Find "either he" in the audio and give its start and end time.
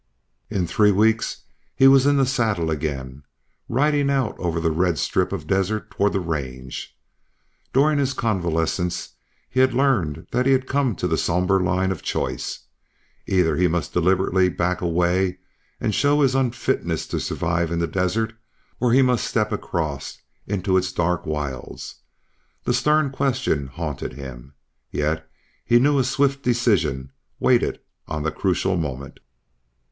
13.27-13.67